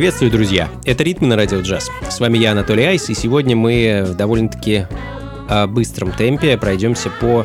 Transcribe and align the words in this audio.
Приветствую, 0.00 0.32
друзья! 0.32 0.70
Это 0.86 1.04
«Ритмы 1.04 1.26
на 1.26 1.36
радио 1.36 1.60
джаз». 1.60 1.90
С 2.08 2.20
вами 2.20 2.38
я, 2.38 2.52
Анатолий 2.52 2.84
Айс, 2.84 3.10
и 3.10 3.14
сегодня 3.14 3.54
мы 3.54 4.02
в 4.06 4.14
довольно-таки 4.14 4.86
а, 5.46 5.66
быстром 5.66 6.10
темпе 6.12 6.56
пройдемся 6.56 7.10
по 7.10 7.44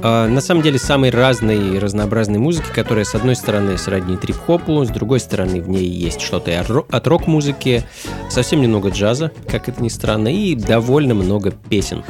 а, 0.00 0.28
на 0.28 0.40
самом 0.40 0.62
деле 0.62 0.78
самой 0.78 1.10
разной 1.10 1.74
и 1.74 1.78
разнообразной 1.80 2.38
музыки, 2.38 2.68
которая 2.72 3.04
с 3.04 3.16
одной 3.16 3.34
стороны 3.34 3.76
сродни 3.76 4.16
трип-хопу, 4.16 4.84
с 4.84 4.88
другой 4.88 5.18
стороны 5.18 5.60
в 5.60 5.68
ней 5.68 5.84
есть 5.84 6.20
что-то 6.20 6.64
от 6.88 7.06
рок-музыки, 7.08 7.82
совсем 8.28 8.60
немного 8.60 8.90
джаза, 8.90 9.32
как 9.48 9.68
это 9.68 9.82
ни 9.82 9.88
странно, 9.88 10.28
и 10.28 10.54
довольно 10.54 11.14
много 11.14 11.50
песен. 11.50 12.04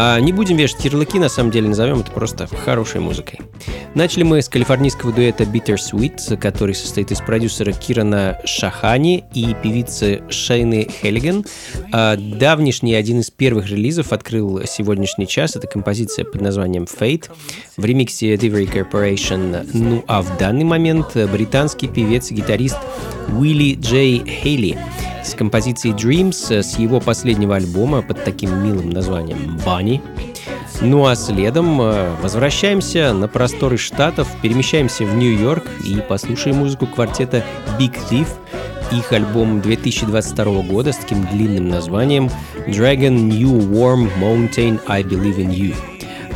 А 0.00 0.20
не 0.20 0.32
будем 0.32 0.56
вешать 0.56 0.84
ярлыки, 0.84 1.18
на 1.18 1.28
самом 1.28 1.50
деле 1.50 1.68
назовем 1.68 1.98
это 1.98 2.12
просто 2.12 2.46
хорошей 2.46 3.00
музыкой. 3.00 3.40
Начали 3.94 4.22
мы 4.22 4.40
с 4.40 4.48
калифорнийского 4.48 5.12
дуэта 5.12 5.42
Bittersweet, 5.42 6.36
который 6.36 6.76
состоит 6.76 7.10
из 7.10 7.18
продюсера 7.18 7.72
Кирана 7.72 8.38
Шахани 8.44 9.24
и 9.34 9.56
певицы 9.60 10.22
Шейны 10.30 10.86
Хеллиган. 11.02 11.44
А 11.92 12.16
давнишний 12.16 12.94
один 12.94 13.18
из 13.18 13.32
первых 13.32 13.68
релизов 13.70 14.12
открыл 14.12 14.62
сегодняшний 14.66 15.26
час. 15.26 15.56
Это 15.56 15.66
композиция 15.66 16.24
под 16.24 16.42
названием 16.42 16.84
Fate 16.84 17.28
в 17.76 17.84
ремиксе 17.84 18.36
Delivery 18.36 18.72
Corporation. 18.72 19.68
Ну 19.74 20.04
а 20.06 20.22
в 20.22 20.38
данный 20.38 20.64
момент 20.64 21.16
британский 21.32 21.88
певец 21.88 22.30
и 22.30 22.34
гитарист 22.34 22.78
Уилли 23.36 23.74
Джей 23.74 24.22
Хейли 24.24 24.78
с 25.24 25.34
композицией 25.34 25.94
Dreams 25.94 26.62
с 26.62 26.78
его 26.78 27.00
последнего 27.00 27.56
альбома 27.56 28.00
под 28.02 28.24
таким 28.24 28.64
милым 28.64 28.90
названием 28.90 29.58
Bunny. 29.66 29.87
Ну 30.80 31.06
а 31.06 31.16
следом 31.16 31.80
э, 31.80 32.14
возвращаемся 32.22 33.12
на 33.12 33.26
просторы 33.26 33.76
Штатов, 33.78 34.28
перемещаемся 34.42 35.04
в 35.04 35.16
Нью-Йорк 35.16 35.64
и 35.84 35.96
послушаем 36.00 36.58
музыку 36.58 36.86
квартета 36.86 37.44
Big 37.78 37.96
Thief, 38.08 38.28
их 38.92 39.12
альбом 39.12 39.60
2022 39.60 40.62
года 40.62 40.92
с 40.92 40.96
таким 40.96 41.26
длинным 41.26 41.68
названием 41.68 42.30
Dragon 42.66 43.10
New 43.10 43.58
Warm 43.58 44.08
Mountain 44.20 44.80
I 44.86 45.02
Believe 45.02 45.38
in 45.38 45.50
You. 45.50 45.74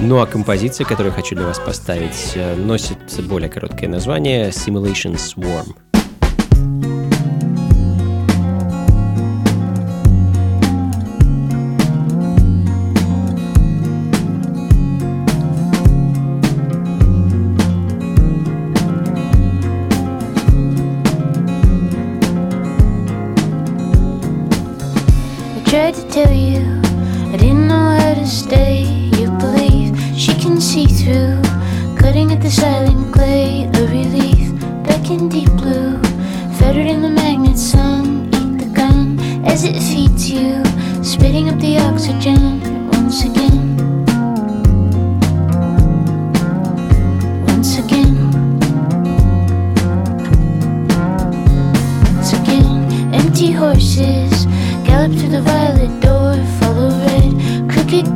Ну 0.00 0.20
а 0.20 0.26
композиция, 0.26 0.84
которую 0.84 1.12
я 1.12 1.16
хочу 1.16 1.36
для 1.36 1.46
вас 1.46 1.60
поставить, 1.60 2.32
э, 2.34 2.56
носит 2.56 2.98
более 3.28 3.48
короткое 3.48 3.88
название 3.88 4.48
Simulation 4.48 5.14
Swarm. 5.14 5.76
tried 25.72 25.94
to 25.94 26.06
tell 26.10 26.30
you 26.30 26.60
I 27.32 27.38
didn't 27.38 27.66
know 27.66 27.96
how 27.98 28.12
to 28.12 28.26
stay. 28.26 28.82
You 29.16 29.30
believe 29.38 29.98
she 30.14 30.34
can 30.34 30.60
see 30.60 30.84
through, 30.84 31.40
cutting 31.96 32.30
at 32.30 32.42
the 32.42 32.50
silent 32.50 33.14
clay. 33.14 33.70
A 33.72 33.80
relief 33.86 34.52
back 34.84 35.08
in 35.08 35.30
deep 35.30 35.48
blue, 35.52 35.96
fettered 36.58 36.86
in 36.86 37.00
the 37.00 37.08
magnet 37.08 37.56
sun. 37.56 38.26
Eat 38.34 38.58
the 38.58 38.70
gun 38.74 39.18
as 39.46 39.64
it 39.64 39.80
feeds 39.80 40.30
you, 40.30 40.62
spitting 41.02 41.48
up 41.48 41.58
the 41.58 41.78
oxygen 41.78 42.60
once 42.90 43.24
again. 43.24 43.76
Once 47.46 47.78
again. 47.78 48.14
Once 52.12 52.32
again, 52.34 53.14
empty 53.14 53.52
horses 53.52 54.41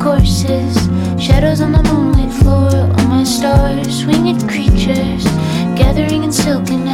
courses. 0.07 0.73
Shadows 1.21 1.59
on 1.59 1.73
the 1.73 1.83
moonlit 1.83 2.31
floor, 2.39 2.71
all 2.71 3.07
my 3.09 3.25
stars, 3.25 4.05
winged 4.05 4.47
creatures, 4.47 5.25
gathering 5.75 6.23
in 6.23 6.31
silken 6.31 6.86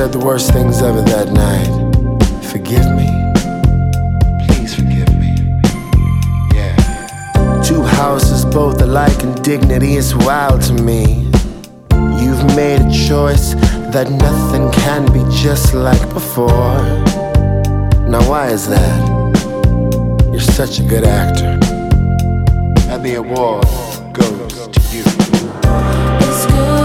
said 0.00 0.12
the 0.12 0.24
worst 0.24 0.50
things 0.54 0.80
ever 0.80 1.02
that 1.02 1.28
night. 1.30 1.68
Forgive 2.50 2.86
me. 2.96 3.08
Please 4.46 4.74
forgive 4.74 5.10
me. 5.20 5.32
Yeah. 6.54 7.62
Two 7.62 7.82
houses, 7.82 8.46
both 8.46 8.80
alike 8.80 9.22
in 9.22 9.34
dignity, 9.42 9.96
is 9.96 10.16
wild 10.16 10.62
to 10.62 10.72
me. 10.72 11.28
You've 12.18 12.44
made 12.56 12.80
a 12.80 12.90
choice 13.08 13.52
that 13.92 14.08
nothing 14.10 14.72
can 14.72 15.04
be 15.12 15.22
just 15.36 15.74
like 15.74 16.08
before. 16.14 16.80
Now, 18.08 18.26
why 18.26 18.48
is 18.48 18.66
that? 18.68 19.00
You're 20.32 20.40
such 20.40 20.78
a 20.78 20.82
good 20.82 21.04
actor. 21.04 21.58
And 22.88 23.04
the 23.04 23.16
award 23.16 23.66
goes 24.14 24.66
to 24.68 24.80
you. 24.96 26.79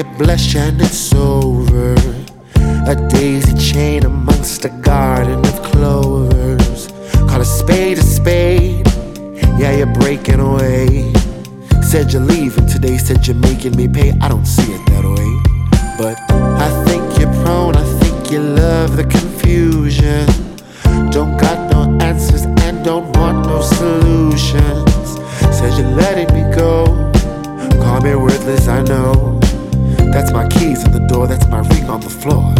You 0.00 0.16
blush 0.16 0.56
and 0.56 0.80
it's 0.80 1.12
over. 1.14 1.94
A 2.86 2.96
daisy 3.10 3.54
chain 3.58 4.04
amongst 4.04 4.64
a 4.64 4.70
garden 4.80 5.40
of 5.40 5.62
clovers. 5.62 6.88
Call 7.28 7.40
a 7.40 7.44
spade 7.44 7.98
a 7.98 8.02
spade. 8.02 8.86
Yeah, 9.58 9.72
you're 9.72 9.94
breaking 10.00 10.40
away. 10.40 11.12
Said 11.82 12.12
you're 12.12 12.22
leaving 12.22 12.66
today, 12.66 12.96
said 12.96 13.26
you're 13.26 13.36
making 13.36 13.76
me 13.76 13.88
pay. 13.88 14.12
I 14.22 14.28
don't 14.28 14.46
see 14.46 14.72
it 14.72 14.82
that 14.90 15.04
way. 15.04 15.32
But 15.98 16.16
I 16.66 16.70
think 16.86 17.18
you're 17.18 17.34
prone, 17.44 17.76
I 17.76 17.84
think 18.00 18.30
you 18.30 18.40
love 18.40 18.96
the 18.96 19.04
confusion. 19.04 20.26
Don't 21.10 21.36
got 21.36 21.70
no 21.72 21.98
answers 22.00 22.44
and 22.64 22.82
don't 22.84 23.14
want 23.18 23.46
no 23.46 23.60
solutions. 23.60 25.18
Said 25.58 25.78
you're 25.78 25.94
letting 25.94 26.32
me 26.34 26.49
floor. 32.20 32.59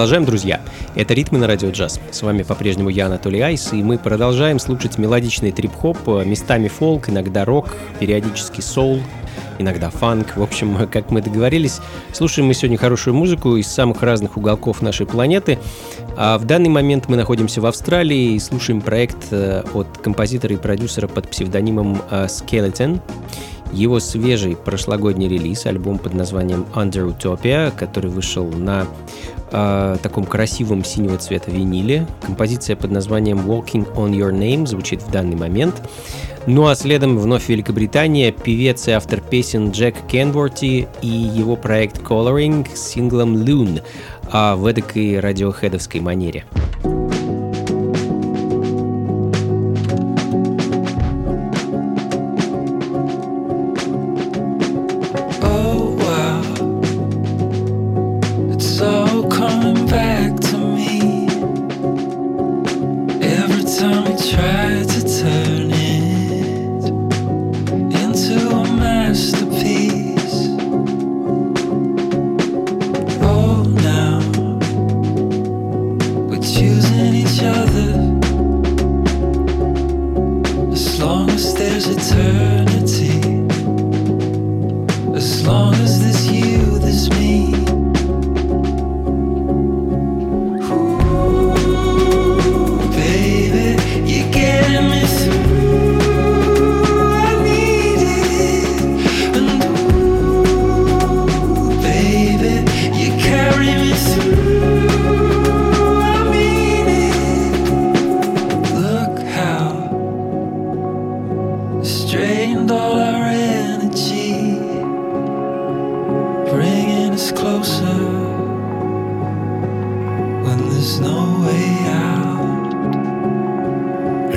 Продолжаем, 0.00 0.24
друзья. 0.24 0.62
Это 0.94 1.12
«Ритмы 1.12 1.38
на 1.38 1.46
радио 1.46 1.68
джаз». 1.68 2.00
С 2.10 2.22
вами 2.22 2.42
по-прежнему 2.42 2.88
я, 2.88 3.04
Анатолий 3.04 3.42
Айс, 3.42 3.74
и 3.74 3.82
мы 3.82 3.98
продолжаем 3.98 4.58
слушать 4.58 4.96
мелодичный 4.96 5.52
трип-хоп, 5.52 5.98
э, 6.06 6.24
местами 6.24 6.68
фолк, 6.68 7.10
иногда 7.10 7.44
рок, 7.44 7.76
периодически 7.98 8.62
соул, 8.62 9.00
иногда 9.58 9.90
фанк. 9.90 10.38
В 10.38 10.42
общем, 10.42 10.88
как 10.90 11.10
мы 11.10 11.20
договорились, 11.20 11.80
слушаем 12.14 12.48
мы 12.48 12.54
сегодня 12.54 12.78
хорошую 12.78 13.12
музыку 13.12 13.56
из 13.56 13.66
самых 13.66 14.02
разных 14.02 14.38
уголков 14.38 14.80
нашей 14.80 15.04
планеты. 15.04 15.58
А 16.16 16.38
в 16.38 16.46
данный 16.46 16.70
момент 16.70 17.10
мы 17.10 17.16
находимся 17.16 17.60
в 17.60 17.66
Австралии 17.66 18.36
и 18.36 18.38
слушаем 18.38 18.80
проект 18.80 19.30
э, 19.32 19.64
от 19.74 19.98
композитора 19.98 20.54
и 20.54 20.56
продюсера 20.56 21.08
под 21.08 21.28
псевдонимом 21.28 22.00
э, 22.10 22.24
Skeleton. 22.24 23.02
Его 23.72 24.00
свежий 24.00 24.56
прошлогодний 24.56 25.28
релиз, 25.28 25.66
альбом 25.66 25.98
под 25.98 26.14
названием 26.14 26.66
Under 26.74 27.14
Utopia, 27.16 27.72
который 27.76 28.10
вышел 28.10 28.46
на 28.50 28.86
э, 29.52 29.96
таком 30.02 30.24
красивом 30.24 30.84
синего 30.84 31.18
цвета 31.18 31.50
виниле. 31.50 32.06
Композиция 32.22 32.76
под 32.76 32.90
названием 32.90 33.38
Walking 33.38 33.92
on 33.94 34.10
Your 34.10 34.32
Name 34.32 34.66
звучит 34.66 35.02
в 35.02 35.10
данный 35.10 35.36
момент. 35.36 35.80
Ну 36.46 36.66
а 36.66 36.74
следом 36.74 37.18
вновь 37.18 37.48
Великобритания, 37.48 38.32
певец 38.32 38.88
и 38.88 38.92
автор 38.92 39.20
песен 39.20 39.70
Джек 39.70 39.94
Кенворти 40.08 40.88
и 41.02 41.06
его 41.06 41.56
проект 41.56 41.98
Coloring 41.98 42.66
с 42.74 42.88
синглом 42.88 43.36
Loon 43.36 43.82
а 44.32 44.56
в 44.56 44.66
эдакой 44.66 45.18
радиохедовской 45.18 46.00
манере. 46.00 46.44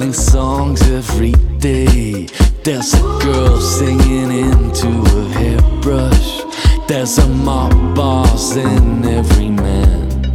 writing 0.00 0.14
songs 0.14 0.80
every 0.90 1.32
day. 1.58 2.26
There's 2.64 2.94
a 2.94 3.02
girl 3.22 3.60
singing 3.60 4.32
into 4.32 4.88
a 4.88 5.24
hairbrush. 5.34 6.42
There's 6.88 7.18
a 7.18 7.28
mob 7.28 7.94
boss 7.94 8.56
in 8.56 9.04
every 9.04 9.50
man. 9.50 10.32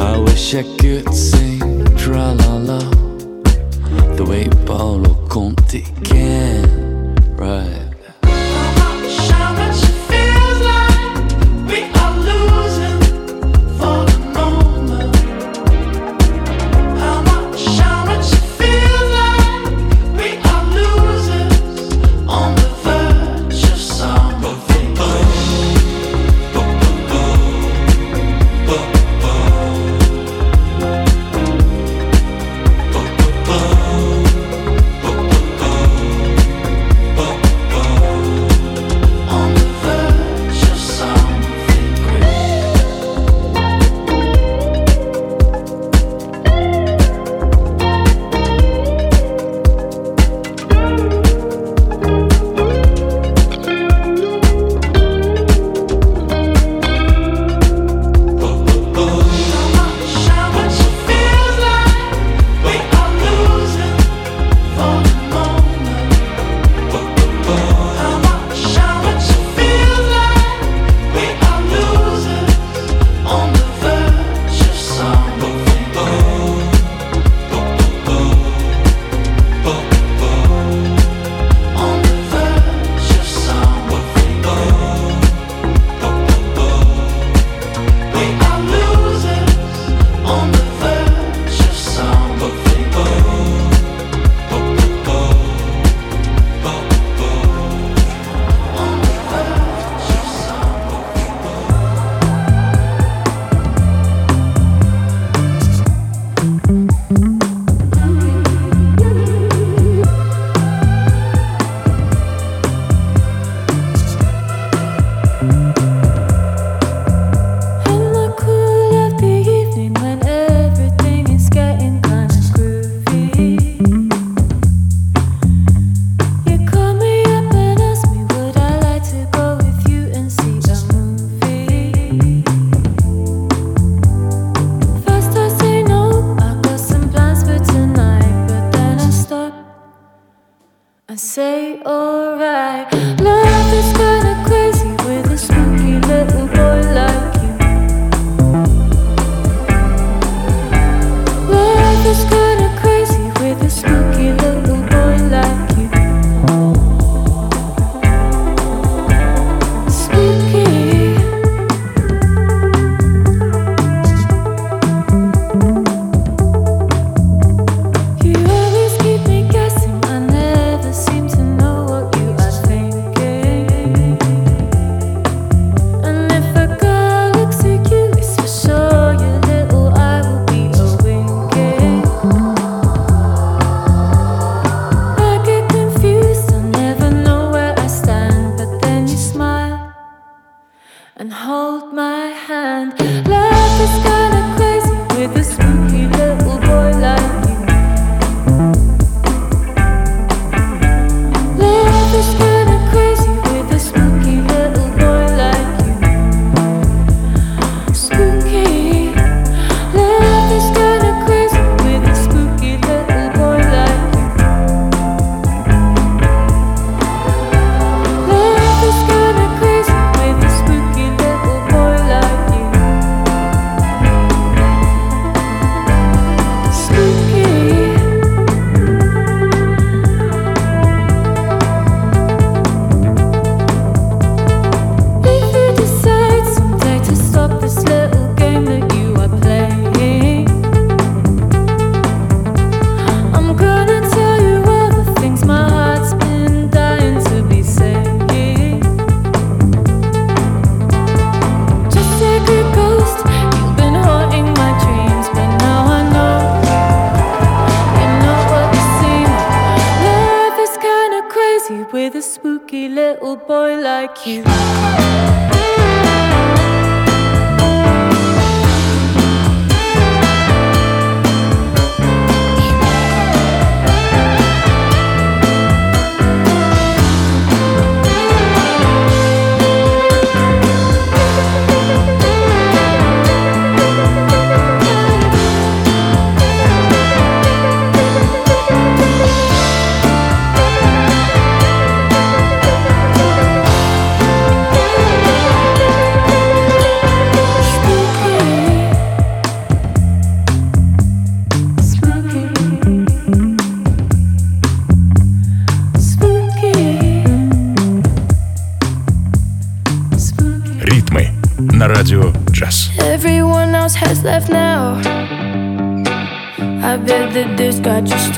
I 0.00 0.18
wish 0.18 0.54
I 0.56 0.64
could 0.78 1.14
sing 1.14 1.84
tra 1.96 2.32
la 2.32 2.56
la 2.56 2.80
the 4.16 4.24
way 4.28 4.48
Paolo 4.66 5.14
Conte 5.28 5.82
can. 6.02 6.57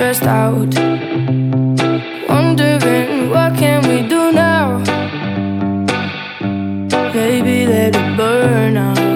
stressed 0.00 0.22
out. 0.22 0.74
Wondering 2.26 3.28
what 3.28 3.54
can 3.54 3.86
we 3.86 4.00
do 4.08 4.32
now? 4.32 4.78
Maybe 7.12 7.66
let 7.66 7.94
it 7.94 8.16
burn 8.16 8.78
out. 8.78 9.09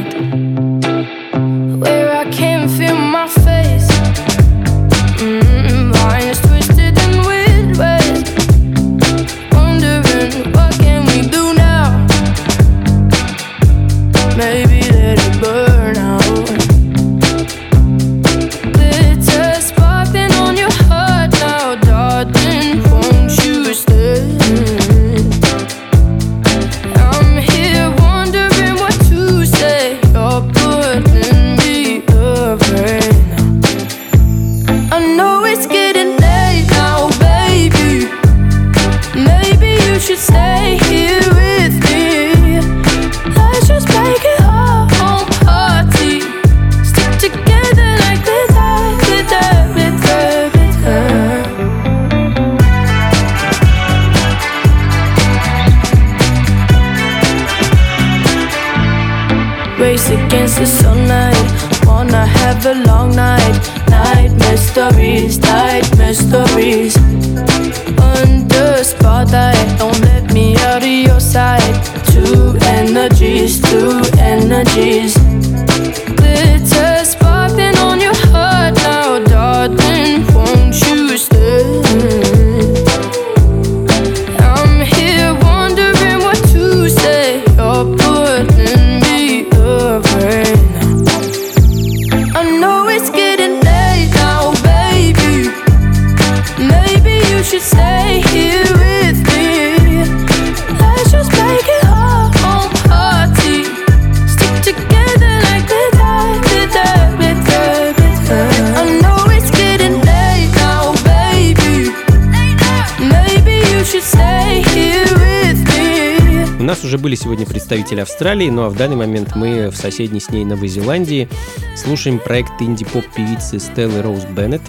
уже 116.95 117.03
были 117.03 117.17
сегодня 117.17 117.45
представители 117.45 117.99
Австралии, 117.99 118.49
ну 118.51 118.63
а 118.63 118.69
в 118.69 118.77
данный 118.77 118.95
момент 118.95 119.35
мы 119.35 119.69
в 119.69 119.77
соседней 119.77 120.21
с 120.21 120.31
ней 120.31 120.45
Новой 120.45 120.69
Зеландии 120.69 121.29
слушаем 121.77 122.21
проект 122.21 122.63
инди-поп 122.63 123.05
певицы 123.17 123.59
Стеллы 123.59 124.01
Роуз 124.01 124.25
Беннет. 124.27 124.63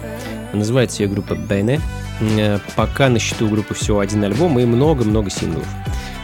Называется 0.52 1.04
ее 1.04 1.08
группа 1.08 1.34
Бенне. 1.34 1.80
Э, 2.20 2.58
пока 2.74 3.10
на 3.10 3.20
счету 3.20 3.46
у 3.46 3.48
группы 3.50 3.74
всего 3.74 4.00
один 4.00 4.24
альбом 4.24 4.58
и 4.58 4.64
много-много 4.64 5.30
синглов. 5.30 5.68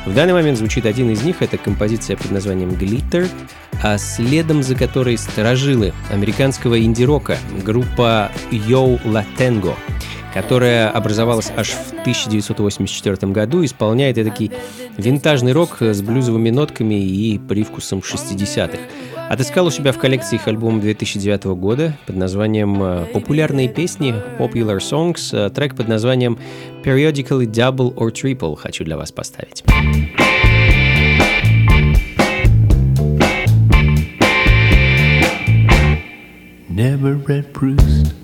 В 0.05 0.13
данный 0.13 0.33
момент 0.33 0.59
звучит 0.59 0.87
один 0.87 1.09
из 1.11 1.23
них, 1.23 1.41
это 1.41 1.57
композиция 1.57 2.17
под 2.17 2.33
названием 2.33 2.71
«Glitter», 2.71 3.29
а 3.81 3.97
следом 3.97 4.65
за 4.65 4.75
которой 4.75 5.17
сторожилы 5.17 5.93
американского 6.11 6.81
инди-рока, 6.81 7.39
группа 7.65 8.33
«Yo 8.51 9.01
La 9.05 9.25
Tango» 9.39 9.77
которая 10.33 10.89
образовалась 10.91 11.53
аж 11.57 11.71
в 11.71 11.91
1984 11.91 13.33
году, 13.33 13.65
исполняет 13.65 14.17
такой 14.17 14.51
винтажный 14.97 15.53
рок 15.53 15.81
с 15.81 16.03
блюзовыми 16.03 16.51
нотками 16.51 16.95
и 16.95 17.39
привкусом 17.39 18.01
60-х. 18.01 18.79
Отыскал 19.29 19.67
у 19.67 19.71
себя 19.71 19.93
в 19.93 19.99
коллекции 19.99 20.37
их 20.37 20.47
альбом 20.47 20.81
2009 20.81 21.45
года 21.57 21.97
под 22.07 22.17
названием 22.17 22.83
э, 22.83 23.05
«Популярные 23.15 23.69
песни» 23.69 24.15
Popular 24.39 24.79
Songs, 24.79 25.31
э, 25.33 25.49
трек 25.51 25.75
под 25.75 25.89
названием 25.89 26.39
«Periodically 26.85 27.47
Double 27.47 27.95
or 27.95 28.13
Triple» 28.13 28.57
хочу 28.57 28.85
для 28.85 28.97
вас 28.97 29.11
поставить. 29.11 29.65
Never 36.69 37.23
read 37.27 37.53
Proust 37.53 38.22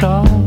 shore 0.00 0.39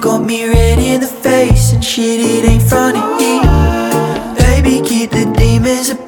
Got 0.00 0.24
me 0.24 0.46
red 0.46 0.78
in 0.78 1.00
the 1.00 1.06
face 1.06 1.72
and 1.72 1.84
shit, 1.84 2.20
it 2.20 2.44
ain't 2.48 2.62
funny. 2.62 3.00
Baby, 4.38 4.86
keep 4.86 5.10
the 5.10 5.24
demons 5.38 5.90
apart. 5.90 6.05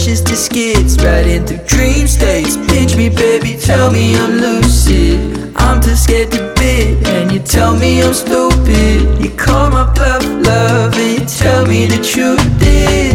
Just 0.00 0.28
to 0.28 0.34
skids, 0.34 0.96
riding 1.04 1.44
through 1.44 1.64
dream 1.66 2.06
states. 2.08 2.56
Pinch 2.56 2.96
me, 2.96 3.10
baby, 3.10 3.56
tell 3.60 3.92
me 3.92 4.16
I'm 4.16 4.38
lucid. 4.38 5.52
I'm 5.54 5.78
too 5.80 5.94
scared 5.94 6.32
to 6.32 6.54
bid, 6.56 7.06
and 7.06 7.30
you 7.30 7.38
tell 7.38 7.76
me 7.76 8.02
I'm 8.02 8.14
stupid. 8.14 9.22
You 9.22 9.30
call 9.36 9.70
my 9.70 9.92
bluff, 9.92 10.24
love, 10.24 10.94
and 10.94 11.20
you 11.20 11.26
tell 11.26 11.66
me 11.66 11.84
the 11.84 12.02
truth 12.02 12.40
is. 12.62 13.09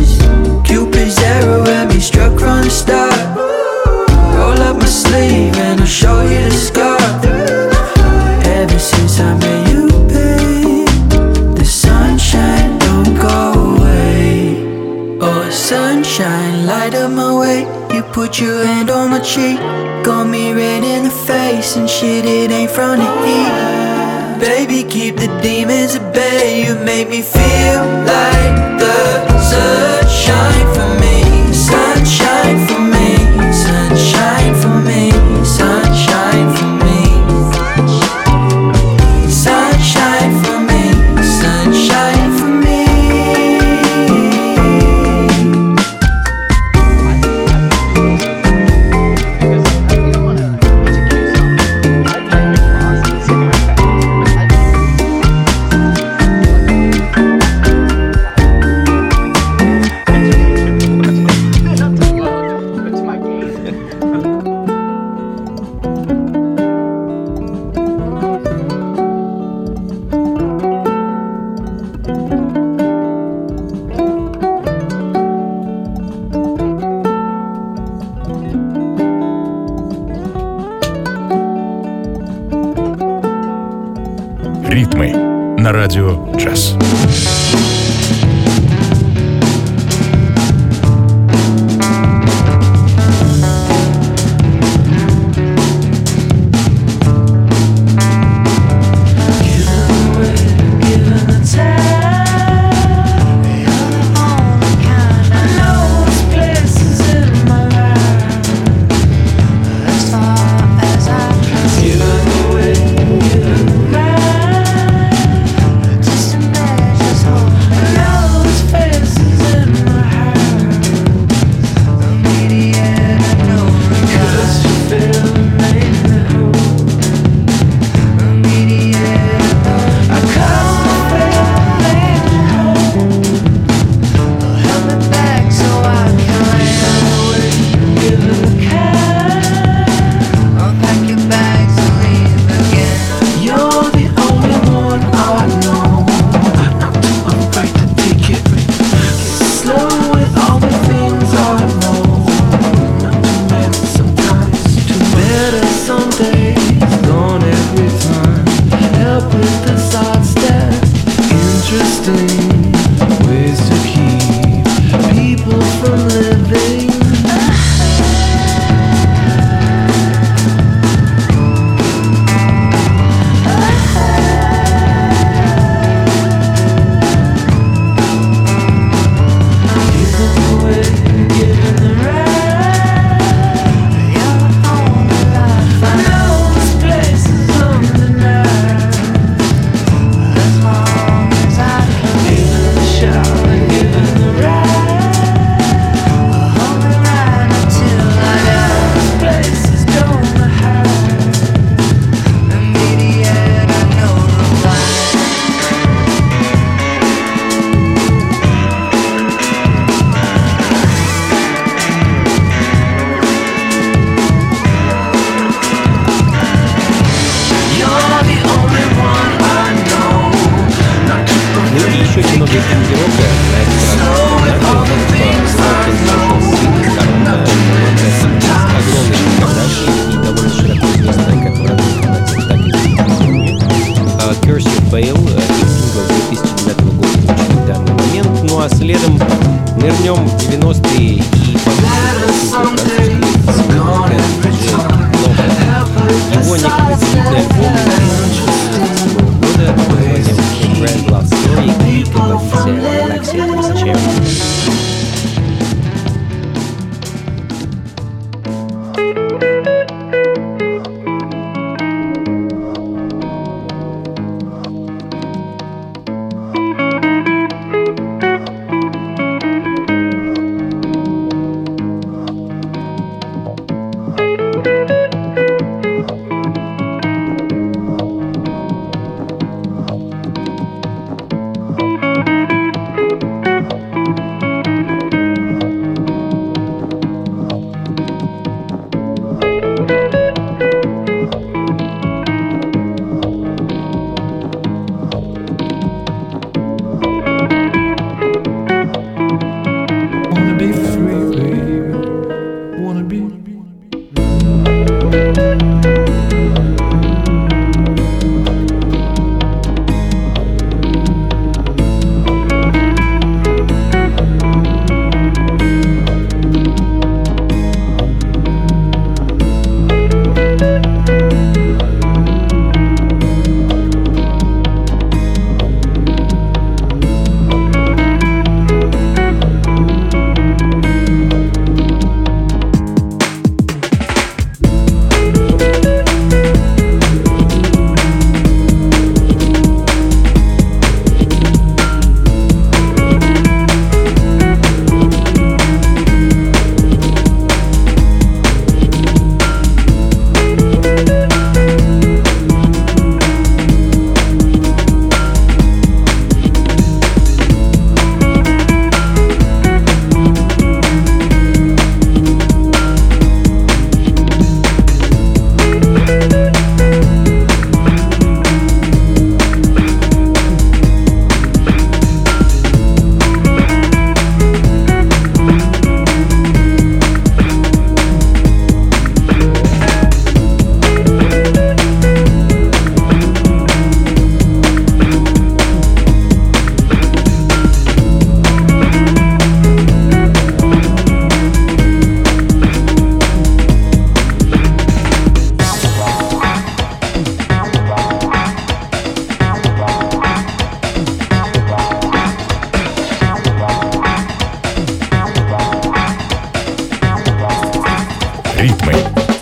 made 27.05 27.17
me 27.17 27.21
feel 27.21 27.34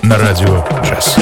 на 0.03 0.17
радио 0.17 0.63
джаз. 0.83 1.17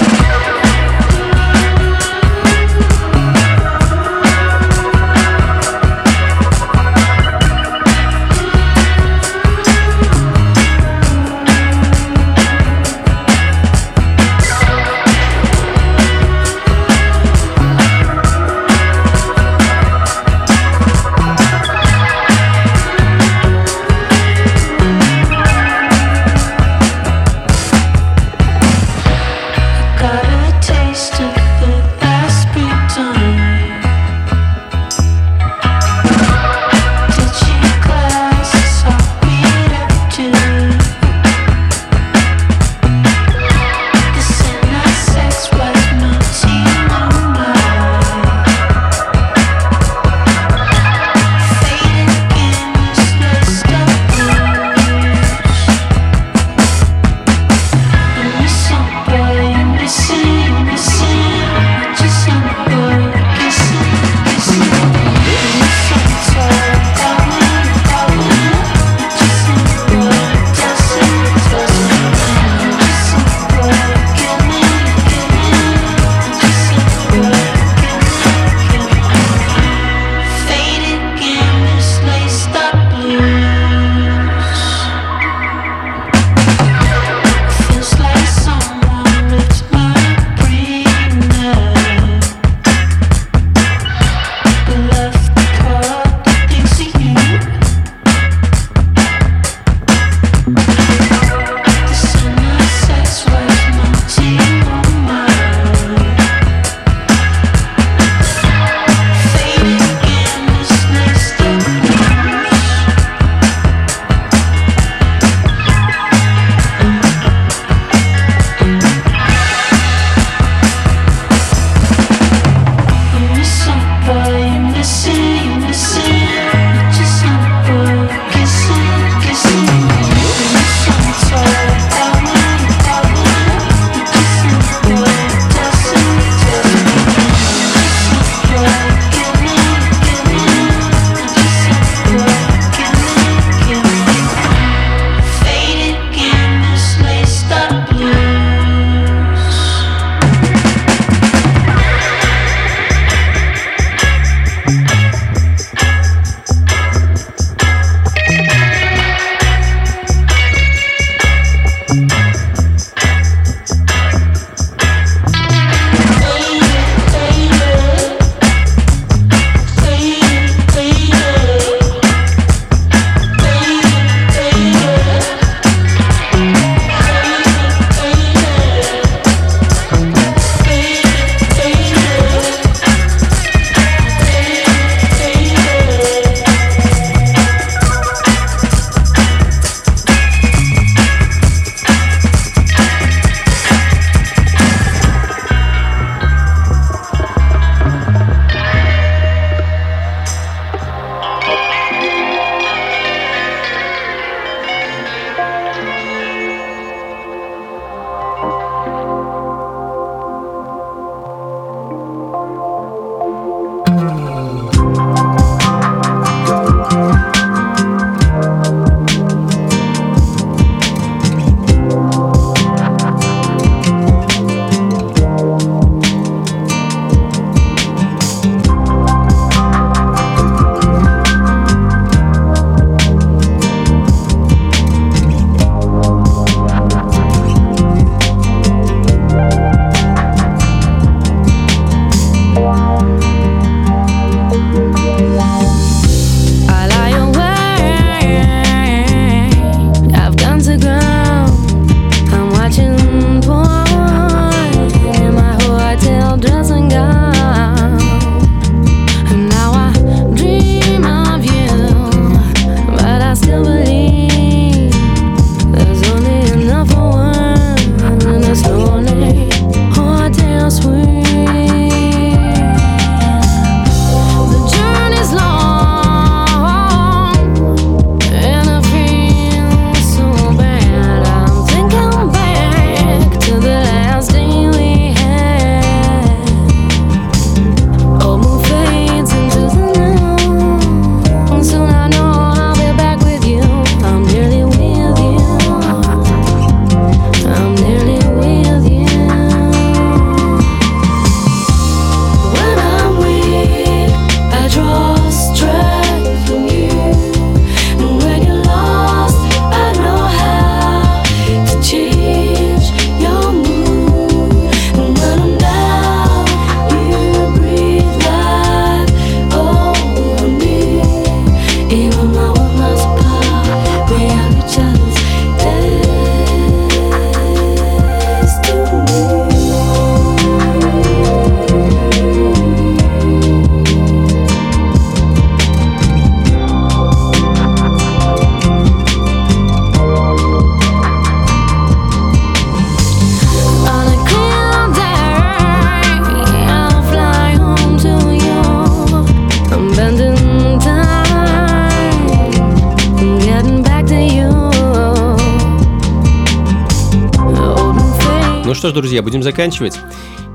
Что 358.82 358.90
ж, 358.90 358.94
друзья, 358.94 359.22
будем 359.22 359.44
заканчивать. 359.44 360.00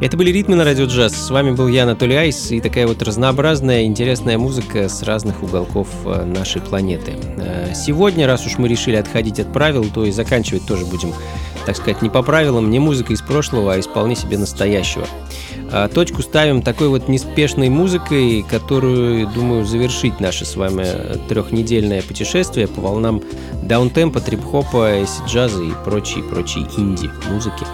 Это 0.00 0.16
были 0.16 0.32
«Ритмы 0.32 0.56
на 0.56 0.64
радио 0.64 0.86
джаз». 0.86 1.14
С 1.14 1.30
вами 1.30 1.52
был 1.52 1.68
я, 1.68 1.84
Анатолий 1.84 2.16
Айс, 2.16 2.50
и 2.50 2.60
такая 2.60 2.88
вот 2.88 3.00
разнообразная, 3.00 3.84
интересная 3.84 4.36
музыка 4.36 4.88
с 4.88 5.04
разных 5.04 5.44
уголков 5.44 5.86
э, 6.04 6.24
нашей 6.24 6.60
планеты. 6.60 7.12
Э, 7.36 7.72
Сегодня, 7.72 8.26
раз 8.26 8.44
уж 8.44 8.58
мы 8.58 8.66
решили 8.66 8.96
отходить 8.96 9.38
от 9.38 9.52
правил, 9.52 9.86
то 9.94 10.04
и 10.04 10.10
заканчивать 10.10 10.66
тоже 10.66 10.84
будем, 10.86 11.14
так 11.66 11.76
сказать, 11.76 12.02
не 12.02 12.10
по 12.10 12.24
правилам, 12.24 12.68
не 12.68 12.80
музыка 12.80 13.12
из 13.12 13.22
прошлого, 13.22 13.74
а 13.74 13.78
из 13.78 13.84
себе 13.84 14.38
настоящего. 14.38 15.06
А, 15.70 15.86
Точку 15.86 16.20
ставим 16.20 16.62
такой 16.62 16.88
вот 16.88 17.06
неспешной 17.06 17.68
музыкой, 17.68 18.44
которую, 18.50 19.28
думаю, 19.28 19.64
завершить 19.64 20.18
наше 20.18 20.44
с 20.44 20.56
вами 20.56 20.84
трехнедельное 21.28 22.02
путешествие 22.02 22.66
по 22.66 22.80
волнам 22.80 23.22
даунтемпа, 23.62 24.20
трип-хопа, 24.20 25.04
эсид-джаза 25.04 25.62
и 25.62 25.70
прочей-прочей 25.84 26.66
инди-музыки 26.76 27.64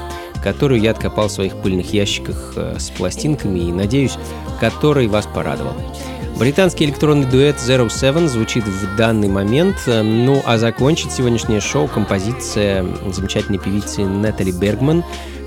которую 0.42 0.80
я 0.80 0.90
откопал 0.90 1.28
в 1.28 1.32
своих 1.32 1.56
пыльных 1.56 1.92
ящиках 1.92 2.54
э, 2.56 2.76
с 2.78 2.90
пластинками 2.90 3.60
и, 3.60 3.72
надеюсь, 3.72 4.16
который 4.60 5.06
вас 5.06 5.26
порадовал. 5.26 5.74
Британский 6.38 6.86
электронный 6.86 7.26
дуэт 7.26 7.56
Zero 7.56 7.86
Seven 7.88 8.26
звучит 8.26 8.64
в 8.64 8.96
данный 8.96 9.28
момент, 9.28 9.76
э, 9.86 10.02
ну 10.02 10.42
а 10.44 10.58
закончит 10.58 11.12
сегодняшнее 11.12 11.60
шоу 11.60 11.88
композиция 11.88 12.84
замечательной 13.12 13.58
певицы 13.58 14.04
Натали 14.04 14.50
Бергман, 14.50 15.04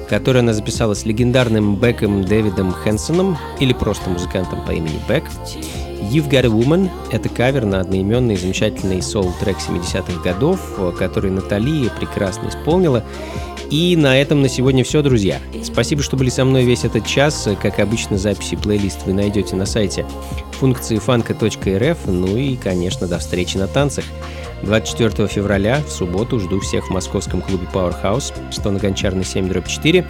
которую 0.08 0.42
она 0.42 0.54
записала 0.54 0.94
с 0.94 1.06
легендарным 1.06 1.76
Беком 1.76 2.24
Дэвидом 2.24 2.72
Хэнсоном, 2.72 3.38
или 3.60 3.74
просто 3.74 4.10
музыкантом 4.10 4.64
по 4.66 4.72
имени 4.72 5.00
Бек. 5.10 5.24
You've 6.12 6.30
Got 6.30 6.46
a 6.46 6.50
Woman— 6.50 6.90
это 7.12 7.30
кавер 7.30 7.66
на 7.66 7.80
одноименный 7.80 8.38
замечательный 8.38 9.02
соул-трек 9.02 9.58
70-х 9.58 10.22
годов, 10.24 10.60
э, 10.78 10.92
который 10.98 11.32
Натали 11.32 11.90
прекрасно 12.00 12.50
исполнила. 12.50 13.04
И 13.70 13.96
на 13.96 14.20
этом 14.20 14.42
на 14.42 14.50
сегодня 14.50 14.84
все, 14.84 15.02
друзья. 15.02 15.40
Спасибо, 15.64 16.04
что 16.04 16.18
были 16.18 16.30
со 16.30 16.46
мной 16.46 16.64
весь 16.64 16.86
этот 16.86 17.06
час. 17.06 17.48
Как 17.62 17.80
обычно, 17.80 18.18
записи 18.18 18.56
плейлист 18.56 19.06
вы 19.06 19.14
найдете 19.14 19.56
на 19.56 19.66
сайте 19.66 20.06
функции 20.54 20.98
фанка.рф. 20.98 21.98
Ну 22.06 22.38
и, 22.38 22.56
конечно, 22.56 23.08
до 23.08 23.20
встречи 23.20 23.58
на 23.58 23.68
танцах. 23.68 24.06
24 24.64 25.28
февраля, 25.28 25.82
в 25.86 25.92
субботу, 25.92 26.40
жду 26.40 26.60
всех 26.60 26.88
в 26.88 26.90
московском 26.92 27.42
клубе 27.42 27.68
Powerhouse, 27.74 28.34
что 28.52 28.72
на 28.72 28.80
Гончарной 28.80 29.26
7 29.26 29.50
дробь 29.50 29.68
4. 29.68 30.06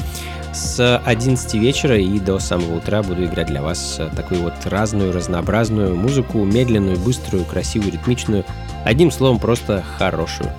С 0.53 0.97
11 1.03 1.53
вечера 1.55 1.97
и 1.97 2.19
до 2.19 2.39
самого 2.39 2.77
утра 2.77 3.03
буду 3.03 3.25
играть 3.25 3.47
для 3.47 3.61
вас 3.61 3.99
такую 4.15 4.43
вот 4.43 4.53
разную, 4.65 5.11
разнообразную 5.11 5.95
музыку, 5.95 6.45
медленную, 6.45 6.97
быструю, 6.97 7.43
красивую, 7.43 7.91
ритмичную. 7.91 8.45
Одним 8.85 9.11
словом, 9.11 9.39
просто 9.39 9.83
хорошую. 9.97 10.51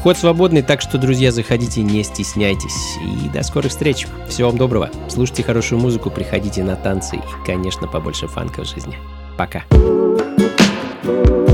Вход 0.00 0.16
свободный, 0.16 0.62
так 0.62 0.80
что, 0.80 0.96
друзья, 0.96 1.30
заходите, 1.30 1.82
не 1.82 2.02
стесняйтесь. 2.02 2.96
И 3.04 3.28
до 3.28 3.42
скорых 3.42 3.70
встреч. 3.70 4.06
Всего 4.30 4.48
вам 4.48 4.56
доброго. 4.56 4.88
Слушайте 5.10 5.42
хорошую 5.42 5.78
музыку, 5.78 6.08
приходите 6.08 6.64
на 6.64 6.74
танцы 6.74 7.16
и, 7.16 7.44
конечно, 7.44 7.86
побольше 7.86 8.26
фанка 8.26 8.64
в 8.64 8.66
жизни. 8.66 8.96
Пока. 9.36 9.64
Working 11.02 11.49